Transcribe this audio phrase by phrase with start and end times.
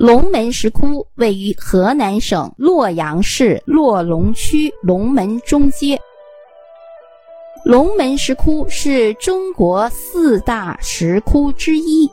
[0.00, 6.00] 龙门石窟位于河南省洛阳市洛龙区龙门中街。
[7.66, 12.10] 龙门石窟是中国四大石窟之一。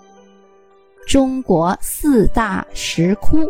[1.07, 3.49] 中国四大石窟，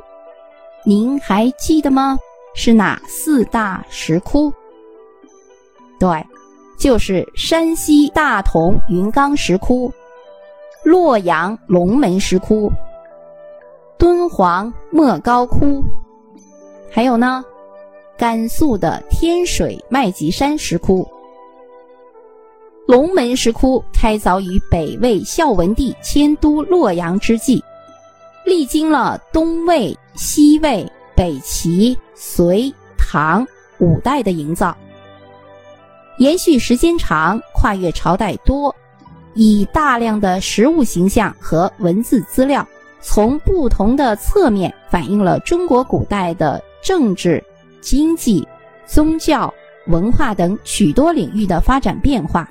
[0.85, 2.15] 您还记得吗？
[2.53, 4.53] 是哪四大石窟？
[5.99, 6.23] 对，
[6.77, 9.91] 就是山西大同云冈石窟、
[10.83, 12.71] 洛阳龙门石窟。
[13.97, 15.83] 敦煌莫高窟，
[16.91, 17.43] 还有呢，
[18.17, 21.07] 甘肃的天水麦积山石窟。
[22.87, 27.61] 龙门石窟开凿于北魏孝文帝迁都洛阳之际，
[28.45, 33.45] 历经了东魏、西魏、北齐、隋、唐
[33.79, 34.77] 五代的营造，
[36.19, 38.73] 延续时间长，跨越朝代多，
[39.33, 42.65] 以大量的实物形象和文字资料。
[42.99, 47.43] 从不同的侧面反映了中国古代的政治、
[47.79, 48.47] 经济、
[48.85, 49.53] 宗教、
[49.87, 52.49] 文化等许多领域的发展变化。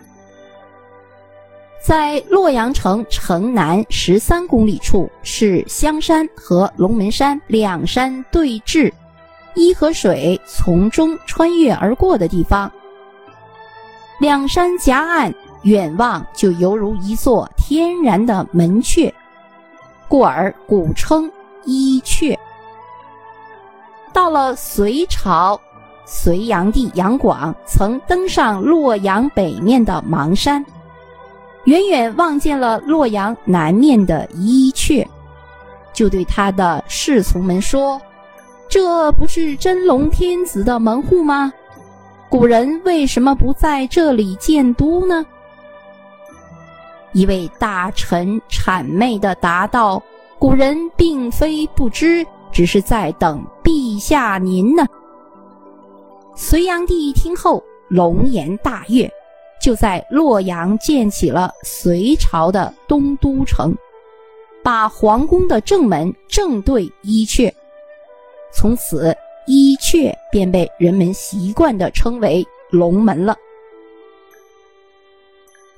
[1.83, 8.93] 在洛阳城城南十三公里处，是香山和龙门山两山对峙，
[9.55, 12.71] 一河水从中穿越而过的地方。
[14.19, 15.33] 两山夹岸，
[15.63, 19.13] 远望就犹如一座天然的门阙。
[20.09, 21.31] 故而古称
[21.65, 22.37] 伊阙。
[24.13, 25.61] 到了隋朝，
[26.05, 30.65] 隋炀帝杨广曾登上洛阳北面的邙山，
[31.65, 35.07] 远远望见了洛阳南面的伊阙，
[35.93, 38.01] 就对他的侍从们说
[38.69, 41.53] ：“这不是真龙天子的门户吗？
[42.29, 45.27] 古人为什么不在这里建都呢？”
[47.17, 50.03] 一位大臣谄媚的答道
[50.39, 54.85] ：“古人并非不知，只是在等陛下您呢。”
[56.37, 59.11] 隋炀帝一听后龙颜大悦，
[59.63, 63.75] 就在洛阳建起了隋朝的东都城，
[64.63, 67.51] 把皇宫的正门正对伊阙，
[68.53, 73.35] 从此伊阙便被人们习惯地称为龙门了。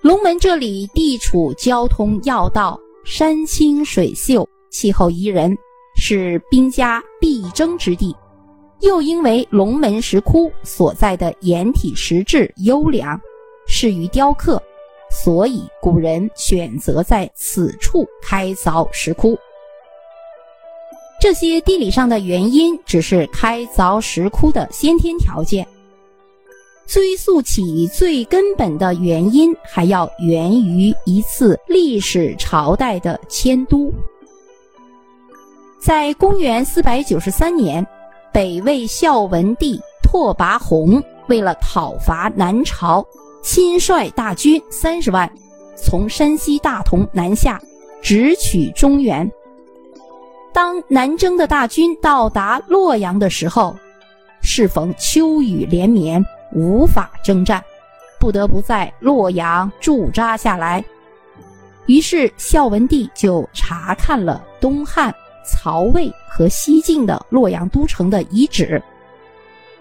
[0.00, 5.56] 龙门这里地处交通要道，山清水秀，气候宜人，
[5.97, 8.14] 是兵家必争之地。
[8.78, 13.20] 又因为龙门石窟所在的岩体石质优良，
[13.66, 14.62] 适于雕刻，
[15.10, 19.37] 所以古人选择在此处开凿石窟。
[21.20, 25.66] 这些地理上的原因，只是开凿石窟的先天条件。
[26.88, 33.93] 追溯起最根本的原因，还要源于一次历史朝代的迁都。
[35.78, 37.87] 在公元四百九十三年，
[38.32, 43.06] 北魏孝文帝拓跋宏为了讨伐南朝，
[43.43, 45.31] 亲率大军三十万，
[45.76, 47.60] 从山西大同南下，
[48.00, 49.31] 直取中原。
[50.55, 53.76] 当南征的大军到达洛阳的时候，
[54.41, 56.25] 适逢秋雨连绵。
[56.53, 57.62] 无法征战，
[58.19, 60.84] 不得不在洛阳驻扎下来。
[61.86, 65.14] 于是孝文帝就查看了东汉、
[65.44, 68.82] 曹魏和西晋的洛阳都城的遗址，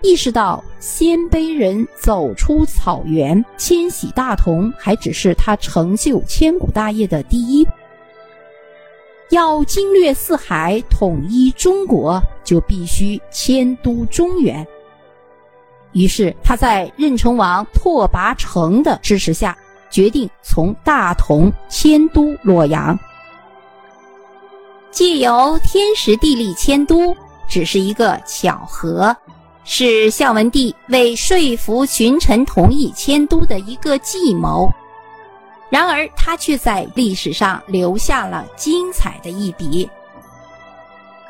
[0.02, 7.72] 意识到鲜卑人走出草原迁徙大同，还只是他成就千古大业的第一步。
[9.32, 14.66] 要经略四海，统一中国，就必须迁都中原。
[15.94, 19.58] 于是他在任城王拓跋成的支持下，
[19.90, 22.98] 决定从大同迁都洛阳。
[24.92, 27.16] 借由天时地利迁都，
[27.48, 29.16] 只是一个巧合，
[29.64, 34.70] 是孝文帝为说服群臣同意迁都的一个计谋。
[35.70, 39.88] 然而，他却在历史上留下了精彩的一笔。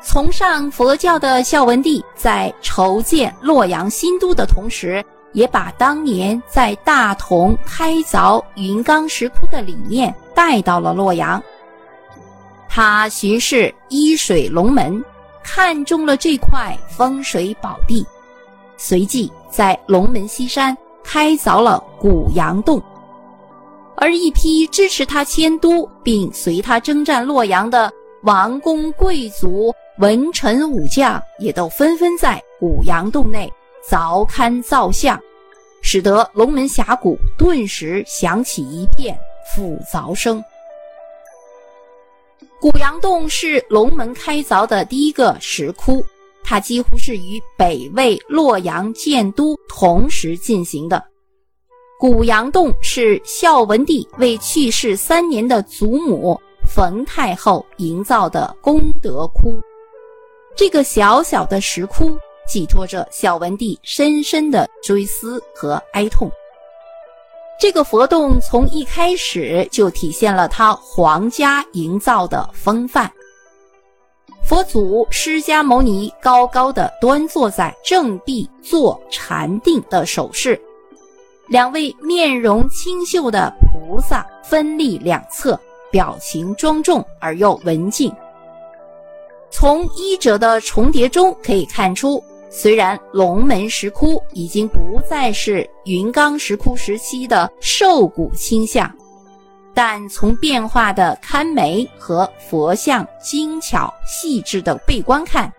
[0.02, 11.42] 崇尚佛教的孝文帝在筹建洛阳新都的同时，也把当年在大同开凿云冈石窟的理念带到了洛阳。
[12.68, 15.04] 他巡视伊水龙门，
[15.42, 18.06] 看中了这块风水宝地，
[18.76, 22.80] 随即在龙门西山开凿了古阳洞。
[23.96, 27.92] 而一批支持他迁都并随他征战洛阳的
[28.22, 29.74] 王公贵族。
[29.98, 33.52] 文臣武将也都纷纷在古阳洞内
[33.84, 35.20] 凿龛造像，
[35.82, 39.18] 使得龙门峡谷顿时响起一片
[39.52, 40.42] 斧凿声。
[42.60, 46.04] 古阳洞是龙门开凿的第一个石窟，
[46.44, 51.02] 它几乎是与北魏洛阳建都同时进行的。
[51.98, 59.60] 古阳洞是孝文帝为去世三年的祖母冯太后营造的功德窟。
[60.58, 66.28] 这个小小的石窟寄托着孝文帝深深的追思和哀痛。
[67.60, 73.08] 这个佛洞从一开始就体现了他皇家营造的风范。
[74.42, 80.60] 佛祖释迦牟尼高高的端坐在正壁做禅定的手势，
[81.46, 85.56] 两位面容清秀的菩萨分立两侧，
[85.92, 88.12] 表情庄重而又文静。
[89.50, 92.22] 从衣褶的重叠中可以看出。
[92.50, 98.90] 虽然龙门石窟已经不再是云冈石窟时期的瘦骨倾向，
[99.74, 105.52] 但从变化的龛眉和佛像精巧细致的背观看，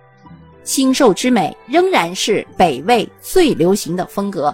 [0.64, 4.54] 清瘦之美仍然是北魏最流行的风格。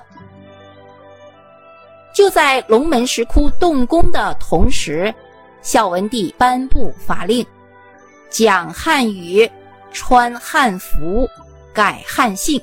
[2.13, 5.13] 就在龙门石窟动工的同时，
[5.61, 7.45] 孝文帝颁布法令，
[8.37, 9.49] 讲汉语，
[9.93, 11.25] 穿汉服。
[11.73, 12.61] 改汉姓，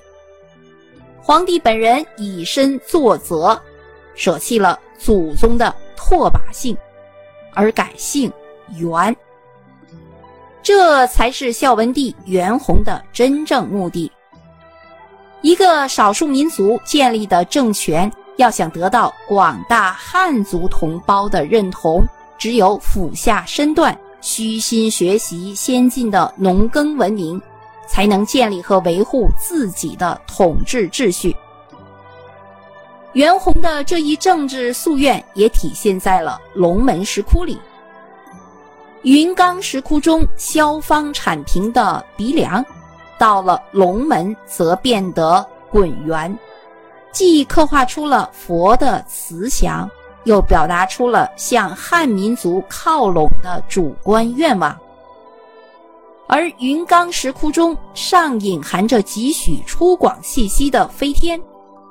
[1.23, 3.59] 皇帝本人以身作则，
[4.15, 6.77] 舍弃了祖宗的拓跋姓，
[7.55, 8.31] 而改姓
[8.77, 9.17] 元。
[10.63, 14.13] 这才是孝文帝元宏的真正目的。
[15.41, 22.03] 一个少数民族建立的政权，要想得到广大汉族同胞的认同，
[22.37, 27.39] 只有俯下身段，虚心学习先进的农耕文明。
[27.85, 31.37] 才能建立和维护自己的统治秩序。
[33.13, 37.61] 袁弘的这一政治夙愿也体现在了龙门石窟里。
[39.03, 42.65] 云冈石窟中萧方铲平的鼻梁，
[43.19, 46.35] 到了龙门则变得滚圆，
[47.13, 49.91] 既刻画出了佛的慈祥，
[50.25, 54.79] 又表达出了向汉民族靠拢的主观愿望。
[56.29, 61.39] 而云冈石窟中尚隐含着几许粗犷气息的飞天，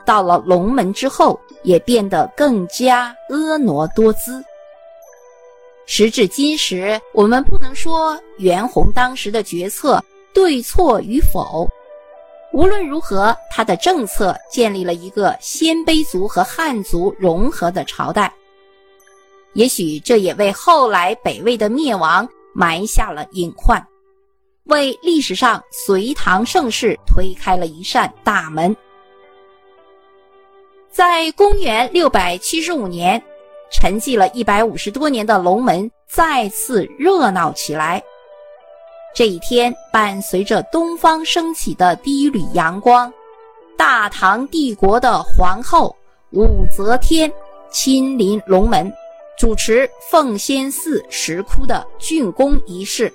[0.05, 4.43] 到了龙门之后，也变得更加婀娜多姿。
[5.85, 11.67] 时至今时，我们不能说袁弘当时的决策对错与否，
[12.53, 18.31] 无论如何，他的政策建立了一个鲜卑族和汉族融合的朝代。
[19.53, 23.81] 也许这也为后来北魏的灭亡埋下了隐患。
[24.65, 28.75] 为历史上隋唐盛世推开了一扇大门。
[30.91, 33.21] 在公元六百七十五年，
[33.71, 38.03] 沉寂了一百五十多年的龙门再次热闹起来。
[39.21, 43.13] 这一天，伴随着东方升起的第一缕阳光，
[43.77, 45.95] 大唐帝国的皇后
[46.31, 47.31] 武则天
[47.69, 48.91] 亲临龙门，
[49.37, 53.13] 主持奉先寺石窟的竣工仪式。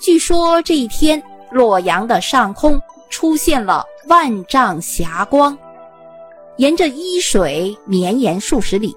[0.00, 2.80] 据说这一天，洛阳的上空
[3.10, 5.54] 出现了万丈霞光，
[6.56, 8.96] 沿着伊水绵延数十里。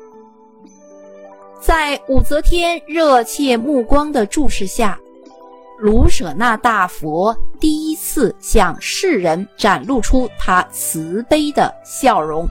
[1.60, 4.98] 在武则天热切目光的注视下，
[5.78, 12.48] 卢舍那大佛第一次向世人展露出他慈悲的笑容。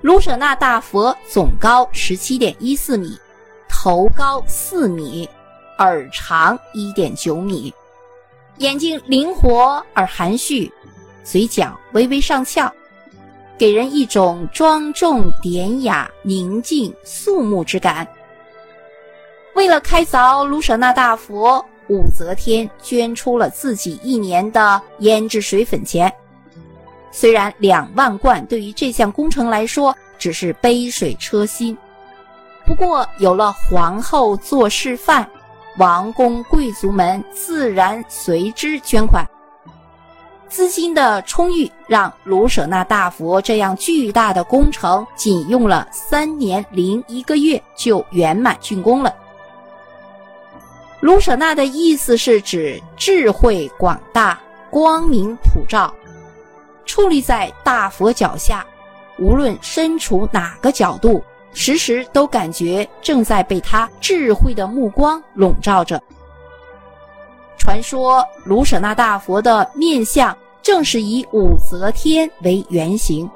[0.00, 3.18] 卢舍那大佛总高十七点一四米，
[3.68, 5.28] 头高四米。
[5.78, 7.72] 耳长一点九米，
[8.58, 10.70] 眼睛灵活而含蓄，
[11.24, 12.72] 嘴角微微上翘，
[13.58, 18.06] 给人一种庄重典雅、宁静肃穆之感。
[19.54, 26.12] 为了开凿卢舍那大佛，武则天捐出了自己一年的胭脂水粉钱。
[27.10, 31.76] 虽然两万贯对于这项工程来说只是杯水车薪，
[32.64, 35.28] 不过有了皇后做示范。
[35.78, 39.26] 王公贵族们自然随之捐款，
[40.46, 49.14] 资金的充裕让卢舍那大佛这样巨大的工程仅用了三年零一个月就圆满竣工了。
[51.02, 54.40] 卢舍那的意思是指智慧广大、
[54.70, 55.92] 光明普照，
[56.86, 58.64] 矗立在大佛脚下，
[59.18, 61.22] 无论身处哪个角度。
[61.54, 66.00] 时时都感觉正在被他智慧的目光笼罩着。
[67.58, 73.28] 传说卢舍那大佛的面相正是以武则天为原型。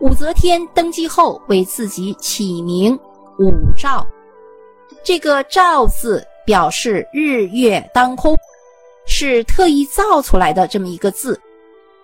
[0.00, 2.96] 武则天登基后为自己起名
[3.40, 4.06] 武曌，
[5.04, 8.36] 这个“照”字表示日月当空，
[9.06, 11.40] 是特意造出来的这么一个字。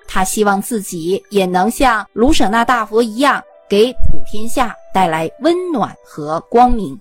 [0.07, 6.99] 他希望自己也能像卢舍那大佛一样，给普天下带来温暖和光明。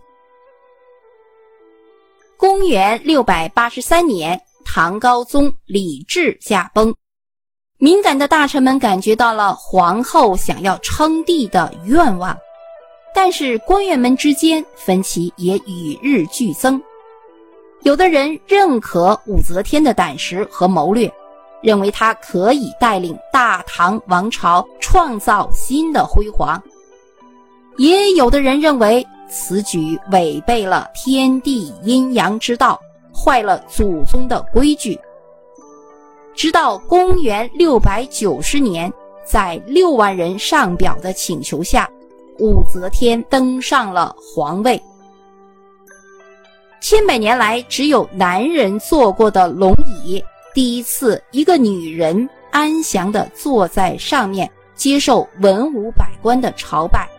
[2.37, 6.93] 公元六百八十三年，唐高宗李治驾崩，
[7.77, 12.37] 敏感的大臣们感觉到了皇后想要称帝的愿望，
[13.13, 16.81] 但是官员们之间分歧也与日俱增。
[17.81, 21.11] 有的人认可武则天的胆识和谋略，
[21.61, 26.57] 认为她可以带领大唐王朝创造新的辉煌；
[27.77, 29.05] 也有的人认为。
[29.35, 32.79] 此举违背了天地阴阳之道，
[33.11, 34.99] 坏了祖宗的规矩。
[36.35, 38.93] 直到公元六百九十年，
[39.25, 41.89] 在六万人上表的请求下，
[42.39, 44.81] 武则天登上了皇位。
[46.81, 50.23] 千百年来只有男人坐过的龙椅，
[50.53, 57.09] 第一次一个女人安详地坐在上面，接受文武百官的朝拜。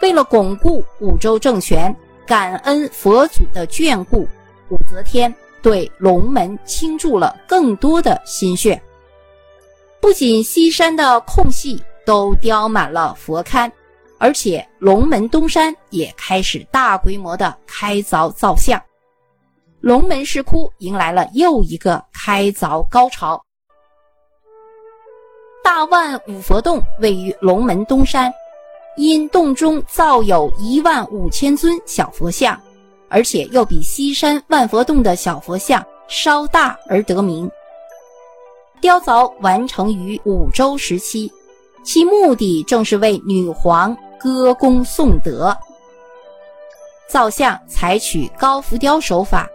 [0.00, 1.94] 为了巩固武周政权，
[2.26, 4.26] 感恩佛祖的眷顾，
[4.70, 8.80] 武则天对龙门倾注了更多的心血。
[10.00, 13.70] 不仅西山的空隙都雕满了佛龛，
[14.16, 18.82] 而且龙门东山也开始大规模的开凿造像，
[19.80, 23.38] 龙门石窟迎来了又一个开凿高潮。
[25.62, 28.32] 大万五佛洞位于龙门东山。
[28.96, 32.60] 因洞中造有一万五千尊小佛像，
[33.08, 37.48] 而且又比西山万佛洞的小佛像稍大而得名。
[38.80, 41.32] 雕凿完成于五周时期，
[41.88, 45.56] 其目的正是为女皇歌功颂德。
[47.08, 49.48] 造像采取高浮雕手法，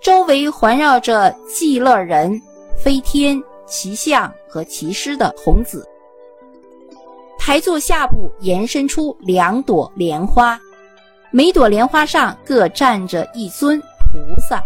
[0.00, 2.40] 周围环绕着寂乐人、
[2.82, 5.86] 飞天、骑象和骑狮的童子。
[7.38, 10.58] 台座下部延伸出两朵莲花，
[11.30, 14.64] 每朵莲花上各站着一尊菩萨，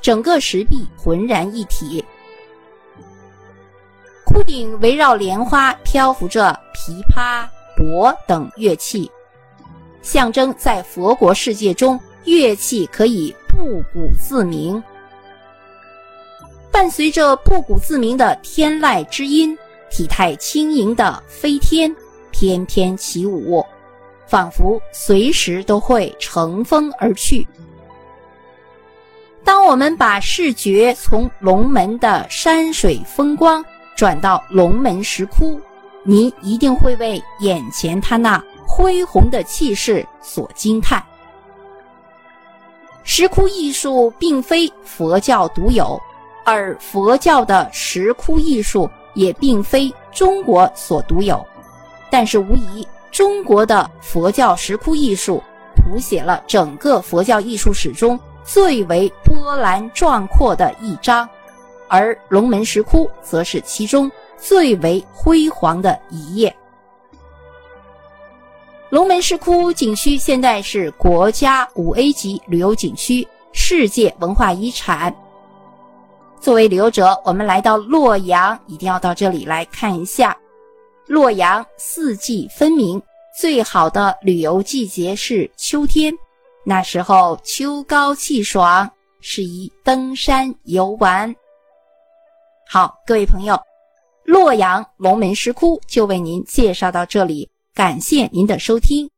[0.00, 2.02] 整个石壁浑然一体。
[4.38, 7.44] 屋顶围绕莲花漂浮着琵琶、
[7.76, 9.10] 钵等乐器，
[10.00, 14.80] 象征在佛国世界中乐器可以布谷自鸣。
[16.70, 19.58] 伴随着布谷自鸣的天籁之音。
[19.90, 21.90] 体态轻盈的飞天
[22.30, 23.64] 翩翩起舞，
[24.26, 27.48] 仿佛随时都会乘风而去。
[29.42, 33.64] 当我们把视觉从龙门的山水风光
[33.98, 35.60] 转到龙门石窟，
[36.04, 41.04] 您一定会为眼前它那恢宏的气势所惊叹。
[43.02, 46.00] 石窟艺术并非佛教独有，
[46.44, 48.88] 而佛教的石窟艺术。
[49.14, 51.44] 也并非中国所独有，
[52.08, 55.42] 但是无疑，中国的佛教石窟艺术
[55.74, 61.28] 谱写了整个佛教艺术史中最为波澜壮阔的一章，
[61.88, 66.54] 而龙门石窟则是其中最为辉煌的一页。
[68.90, 75.14] 龙门石窟景区现在是国家五 A 级旅游景区、世界文化遗产。
[76.40, 80.36] 作为旅游者，我们来到洛阳，一定要到这里来看一下。
[81.06, 83.02] 洛阳四季分明，
[83.38, 86.14] 最好的旅游季节是秋天，
[86.64, 88.90] 那时候秋高气爽，
[89.20, 91.34] 适宜登山游玩。
[92.70, 93.58] 好，各位朋友，
[94.24, 99.08] 洛阳龙门石窟就为您介绍到这里，感谢您的收听。